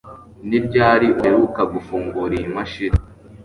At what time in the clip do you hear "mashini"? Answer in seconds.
2.55-2.99